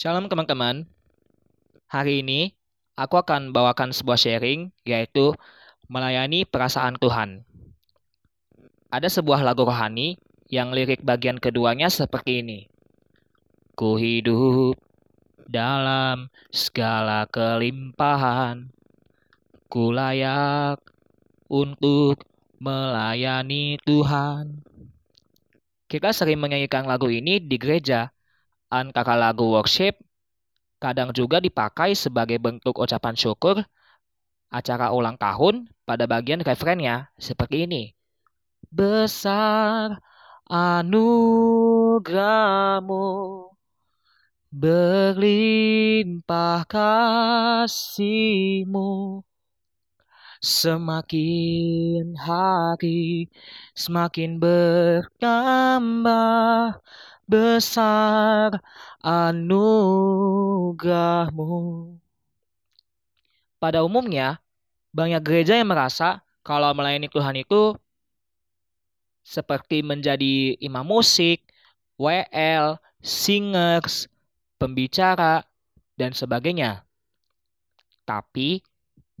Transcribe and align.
Shalom 0.00 0.32
teman-teman. 0.32 0.88
Hari 1.92 2.24
ini 2.24 2.56
aku 2.96 3.20
akan 3.20 3.52
bawakan 3.52 3.92
sebuah 3.92 4.16
sharing 4.16 4.72
yaitu 4.88 5.36
melayani 5.92 6.48
perasaan 6.48 6.96
Tuhan. 6.96 7.44
Ada 8.88 9.12
sebuah 9.12 9.44
lagu 9.44 9.68
rohani 9.68 10.16
yang 10.48 10.72
lirik 10.72 11.04
bagian 11.04 11.36
keduanya 11.36 11.92
seperti 11.92 12.40
ini. 12.40 12.72
Ku 13.76 14.00
hidup 14.00 14.80
dalam 15.44 16.32
segala 16.48 17.28
kelimpahan. 17.28 18.72
Ku 19.68 19.92
layak 19.92 20.80
untuk 21.52 22.24
melayani 22.56 23.76
Tuhan. 23.84 24.64
Kita 25.92 26.08
sering 26.16 26.40
menyanyikan 26.40 26.88
lagu 26.88 27.12
ini 27.12 27.36
di 27.36 27.60
gereja, 27.60 28.08
antara 28.70 29.18
lagu 29.18 29.50
worship, 29.50 29.98
kadang 30.80 31.12
juga 31.12 31.40
dipakai 31.42 31.94
sebagai 31.98 32.38
bentuk 32.40 32.78
ucapan 32.78 33.16
syukur 33.18 33.66
acara 34.50 34.90
ulang 34.94 35.18
tahun 35.20 35.68
pada 35.84 36.06
bagian 36.06 36.40
referennya 36.40 37.10
seperti 37.18 37.66
ini. 37.66 37.94
Besar 38.70 39.98
anugerahmu 40.46 43.02
berlimpah 44.50 46.66
kasihmu 46.66 48.82
Semakin 50.40 52.16
hari 52.16 53.28
semakin 53.76 54.40
bertambah 54.40 55.20
besar 57.30 58.58
anugerahmu. 58.98 59.54
Pada 63.62 63.86
umumnya, 63.86 64.42
banyak 64.90 65.22
gereja 65.22 65.54
yang 65.54 65.70
merasa 65.70 66.26
kalau 66.42 66.74
melayani 66.74 67.06
Tuhan 67.06 67.36
itu 67.38 67.78
seperti 69.22 69.86
menjadi 69.86 70.58
imam 70.58 70.82
musik, 70.82 71.44
WL, 72.00 72.80
singers, 73.04 74.08
pembicara, 74.56 75.44
dan 75.94 76.16
sebagainya. 76.16 76.82
Tapi 78.08 78.64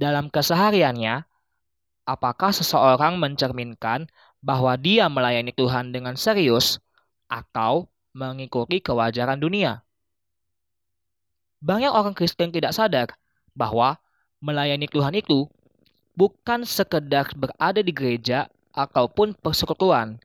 dalam 0.00 0.32
kesehariannya, 0.32 1.28
apakah 2.08 2.50
seseorang 2.50 3.20
mencerminkan 3.20 4.08
bahwa 4.40 4.72
dia 4.80 5.06
melayani 5.12 5.52
Tuhan 5.52 5.92
dengan 5.92 6.16
serius 6.16 6.80
atau 7.28 7.89
mengikuti 8.16 8.82
kewajaran 8.82 9.38
dunia? 9.38 9.84
Banyak 11.60 11.92
orang 11.92 12.16
Kristen 12.16 12.50
tidak 12.50 12.72
sadar 12.72 13.12
bahwa 13.52 14.00
melayani 14.40 14.88
Tuhan 14.88 15.12
itu 15.12 15.44
bukan 16.16 16.64
sekedar 16.64 17.28
berada 17.36 17.80
di 17.84 17.92
gereja 17.92 18.48
ataupun 18.72 19.36
persekutuan. 19.36 20.16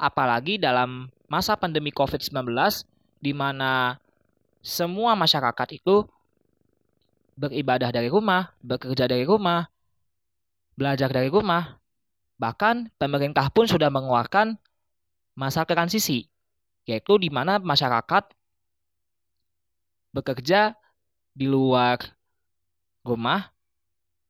Apalagi 0.00 0.56
dalam 0.56 1.10
masa 1.28 1.58
pandemi 1.58 1.92
COVID-19 1.92 2.50
di 3.20 3.32
mana 3.36 4.00
semua 4.64 5.12
masyarakat 5.18 5.68
itu 5.76 6.08
beribadah 7.36 7.88
dari 7.92 8.08
rumah, 8.12 8.52
bekerja 8.60 9.08
dari 9.08 9.24
rumah, 9.24 9.68
belajar 10.76 11.08
dari 11.12 11.28
rumah. 11.28 11.80
Bahkan 12.40 12.96
pemerintah 12.96 13.48
pun 13.52 13.68
sudah 13.68 13.92
mengeluarkan 13.92 14.56
masa 15.36 15.64
transisi, 15.68 16.28
yaitu 16.88 17.20
di 17.20 17.28
mana 17.28 17.60
masyarakat 17.60 18.30
bekerja 20.10 20.74
di 21.34 21.46
luar 21.46 22.02
rumah 23.06 23.54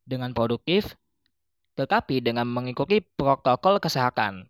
dengan 0.05 0.31
produktif, 0.37 0.95
tetapi 1.79 2.21
dengan 2.21 2.45
mengikuti 2.47 3.01
protokol 3.01 3.81
kesehatan. 3.81 4.47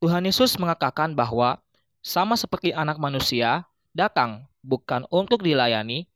Tuhan 0.00 0.28
Yesus 0.28 0.56
mengatakan 0.60 1.16
bahwa 1.16 1.60
sama 2.04 2.38
seperti 2.38 2.70
anak 2.70 3.00
manusia 3.00 3.66
datang 3.96 4.46
bukan 4.62 5.08
untuk 5.08 5.42
dilayani, 5.42 6.06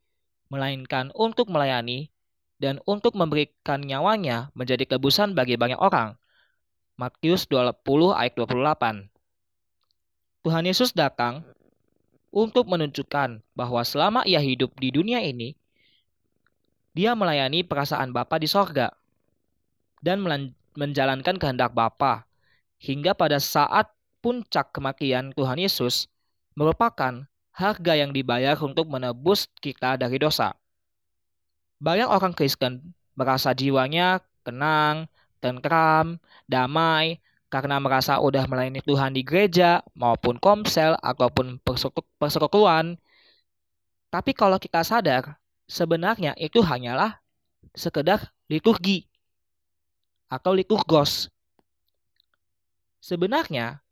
melainkan 0.52 1.10
untuk 1.16 1.48
melayani 1.48 2.12
dan 2.60 2.78
untuk 2.84 3.16
memberikan 3.16 3.80
nyawanya 3.80 4.52
menjadi 4.52 4.96
tebusan 4.96 5.32
bagi 5.32 5.56
banyak 5.56 5.80
orang. 5.80 6.14
Matius 7.00 7.48
20 7.48 8.12
ayat 8.12 8.36
28. 8.36 9.08
Tuhan 10.40 10.64
Yesus 10.64 10.96
datang 10.96 11.44
untuk 12.32 12.64
menunjukkan 12.64 13.44
bahwa 13.52 13.82
selama 13.84 14.24
ia 14.24 14.40
hidup 14.40 14.72
di 14.80 14.88
dunia 14.88 15.20
ini, 15.20 15.52
dia 16.96 17.12
melayani 17.12 17.60
perasaan 17.60 18.10
Bapa 18.10 18.40
di 18.40 18.48
sorga 18.48 18.88
dan 20.00 20.24
menjalankan 20.74 21.36
kehendak 21.36 21.76
Bapa 21.76 22.24
hingga 22.80 23.12
pada 23.12 23.36
saat 23.36 23.92
puncak 24.24 24.72
kematian 24.72 25.36
Tuhan 25.36 25.60
Yesus 25.60 26.08
merupakan 26.56 27.28
harga 27.52 27.92
yang 27.92 28.16
dibayar 28.16 28.56
untuk 28.64 28.88
menebus 28.88 29.44
kita 29.60 30.00
dari 30.00 30.16
dosa. 30.16 30.56
Banyak 31.84 32.08
orang 32.08 32.32
Kristen 32.32 32.96
merasa 33.12 33.52
jiwanya 33.52 34.24
tenang, 34.40 35.04
tentram, 35.44 36.16
damai, 36.48 37.20
karena 37.50 37.82
merasa 37.82 38.22
udah 38.22 38.46
melayani 38.46 38.80
Tuhan 38.80 39.12
di 39.12 39.26
gereja 39.26 39.82
maupun 39.98 40.38
komsel 40.38 40.94
ataupun 41.02 41.58
persekutuan. 42.16 42.96
Tapi 44.10 44.30
kalau 44.34 44.56
kita 44.56 44.86
sadar, 44.86 45.38
sebenarnya 45.66 46.34
itu 46.38 46.62
hanyalah 46.62 47.18
sekedar 47.74 48.30
liturgi 48.46 49.06
atau 50.30 50.54
liturgos. 50.54 51.30
Sebenarnya, 53.02 53.82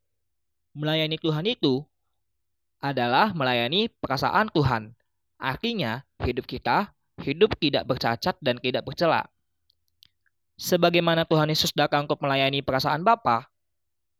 melayani 0.72 1.18
Tuhan 1.18 1.46
itu 1.46 1.82
adalah 2.78 3.34
melayani 3.34 3.90
perasaan 3.90 4.50
Tuhan. 4.54 4.94
Artinya, 5.38 6.06
hidup 6.22 6.46
kita 6.46 6.94
hidup 7.22 7.58
tidak 7.58 7.86
bercacat 7.86 8.38
dan 8.38 8.62
tidak 8.62 8.86
bercela. 8.86 9.26
Sebagaimana 10.58 11.22
Tuhan 11.22 11.54
Yesus 11.54 11.70
datang 11.70 12.10
untuk 12.10 12.18
melayani 12.18 12.66
perasaan 12.66 13.06
Bapa, 13.06 13.46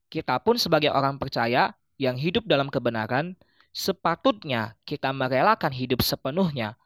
kita 0.07 0.39
pun 0.39 0.55
sebagai 0.55 0.95
orang 0.95 1.19
percaya 1.19 1.75
yang 1.99 2.15
hidup 2.15 2.47
dalam 2.47 2.71
kebenaran, 2.71 3.35
sepatutnya 3.75 4.79
kita 4.87 5.11
merelakan 5.11 5.75
hidup 5.75 5.99
sepenuhnya 5.99 6.79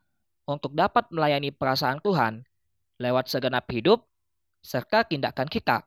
untuk 0.49 0.73
dapat 0.73 1.05
melayani 1.13 1.53
perasaan 1.53 2.01
Tuhan 2.01 2.49
lewat 2.97 3.29
segenap 3.29 3.69
hidup 3.69 4.09
serta 4.65 5.05
tindakan 5.05 5.47
kita, 5.53 5.85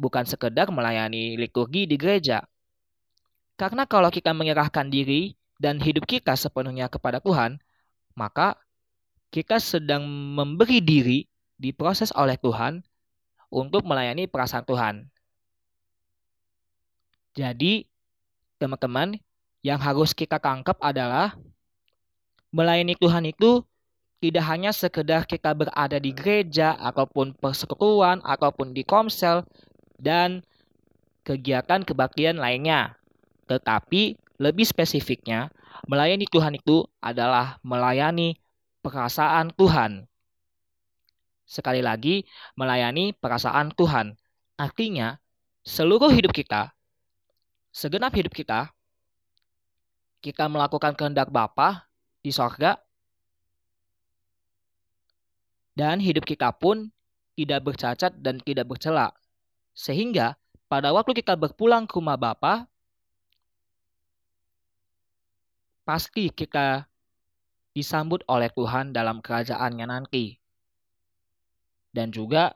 bukan 0.00 0.24
sekedar 0.24 0.72
melayani 0.72 1.36
liturgi 1.36 1.84
di 1.84 2.00
gereja. 2.00 2.48
Karena 3.60 3.84
kalau 3.84 4.08
kita 4.08 4.32
menyerahkan 4.32 4.88
diri 4.88 5.36
dan 5.60 5.76
hidup 5.84 6.08
kita 6.08 6.32
sepenuhnya 6.32 6.88
kepada 6.88 7.20
Tuhan, 7.20 7.60
maka 8.16 8.56
kita 9.28 9.60
sedang 9.60 10.08
memberi 10.08 10.80
diri 10.80 11.29
diproses 11.60 12.08
oleh 12.16 12.40
Tuhan 12.40 12.80
untuk 13.52 13.84
melayani 13.84 14.24
perasaan 14.24 14.64
Tuhan. 14.64 14.94
Jadi, 17.36 17.84
teman-teman, 18.56 19.20
yang 19.60 19.76
harus 19.76 20.16
kita 20.16 20.40
tangkap 20.40 20.80
adalah 20.80 21.36
melayani 22.50 22.96
Tuhan 22.96 23.28
itu 23.28 23.62
tidak 24.20 24.44
hanya 24.48 24.72
sekedar 24.72 25.24
kita 25.24 25.56
berada 25.56 25.96
di 25.96 26.12
gereja 26.12 26.76
ataupun 26.76 27.36
persekutuan 27.38 28.20
ataupun 28.20 28.76
di 28.76 28.84
komsel 28.84 29.44
dan 29.96 30.44
kegiatan 31.24 31.84
kebaktian 31.86 32.36
lainnya. 32.36 33.00
Tetapi 33.48 34.18
lebih 34.40 34.66
spesifiknya, 34.68 35.48
melayani 35.88 36.28
Tuhan 36.28 36.56
itu 36.56 36.84
adalah 37.00 37.60
melayani 37.64 38.36
perasaan 38.84 39.52
Tuhan. 39.56 40.09
Sekali 41.50 41.82
lagi, 41.82 42.22
melayani 42.54 43.10
perasaan 43.10 43.74
Tuhan. 43.74 44.14
Artinya, 44.54 45.18
seluruh 45.66 46.14
hidup 46.14 46.30
kita, 46.30 46.70
segenap 47.74 48.14
hidup 48.14 48.30
kita, 48.30 48.70
kita 50.22 50.46
melakukan 50.46 50.94
kehendak 50.94 51.26
Bapa 51.34 51.90
di 52.22 52.30
sorga, 52.30 52.78
dan 55.74 55.98
hidup 55.98 56.22
kita 56.22 56.54
pun 56.54 56.86
tidak 57.34 57.66
bercacat 57.66 58.14
dan 58.22 58.38
tidak 58.38 58.70
bercela. 58.70 59.10
Sehingga 59.74 60.38
pada 60.70 60.94
waktu 60.94 61.18
kita 61.18 61.34
berpulang 61.34 61.90
ke 61.90 61.98
rumah 61.98 62.20
Bapa, 62.20 62.70
pasti 65.82 66.30
kita 66.30 66.86
disambut 67.74 68.22
oleh 68.30 68.52
Tuhan 68.54 68.94
dalam 68.94 69.18
kerajaannya 69.18 69.86
nanti. 69.88 70.39
Dan 71.90 72.14
juga 72.14 72.54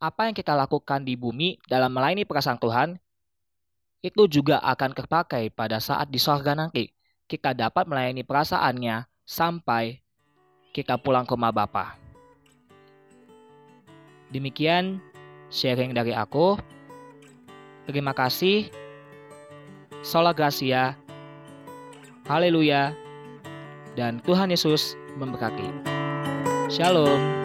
apa 0.00 0.26
yang 0.26 0.34
kita 0.34 0.56
lakukan 0.56 1.04
di 1.04 1.14
bumi 1.14 1.60
dalam 1.68 1.92
melayani 1.92 2.24
perasaan 2.24 2.58
Tuhan 2.58 2.96
itu 4.00 4.22
juga 4.26 4.58
akan 4.64 4.96
terpakai 4.96 5.52
pada 5.52 5.76
saat 5.76 6.08
di 6.08 6.16
sorga 6.16 6.56
nanti. 6.56 6.88
kita 7.30 7.54
dapat 7.54 7.86
melayani 7.86 8.26
perasaannya 8.26 9.06
sampai 9.22 10.02
kita 10.74 10.98
pulang 10.98 11.22
ke 11.22 11.30
rumah 11.38 11.54
Bapa. 11.54 11.94
Demikian 14.34 14.98
sharing 15.46 15.94
dari 15.94 16.10
aku. 16.10 16.58
Terima 17.86 18.10
kasih. 18.10 18.66
Sola 20.02 20.34
Gracia. 20.34 20.98
Haleluya. 22.26 22.98
Dan 23.94 24.18
Tuhan 24.26 24.50
Yesus 24.50 24.98
memberkati. 25.14 25.70
Shalom. 26.66 27.39